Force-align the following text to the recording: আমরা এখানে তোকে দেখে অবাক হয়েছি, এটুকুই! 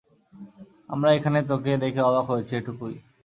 আমরা 0.89 1.09
এখানে 1.13 1.39
তোকে 1.49 1.71
দেখে 1.83 2.01
অবাক 2.09 2.25
হয়েছি, 2.31 2.53
এটুকুই! 2.55 2.95